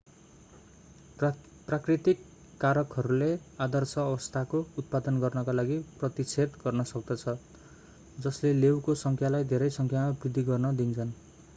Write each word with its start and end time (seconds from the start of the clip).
प्राकृतिक 1.17 2.23
कारकहरूले 2.61 3.27
आदर्श 3.65 3.93
अवस्थाको 4.03 4.61
उत्पादन 4.83 5.19
गर्नका 5.25 5.55
लागि 5.55 5.77
प्रतिच्छेद 5.99 6.57
गर्न 6.63 6.87
सक्दछन् 6.87 8.25
जसले 8.25 8.55
लेउको 8.57 8.97
संख्यालाई 9.03 9.49
धेरै 9.49 9.69
संख्यामा 9.77 10.17
वृद्धि 10.17 10.47
गर्न 10.49 10.75
दिन्छन् 10.77 11.15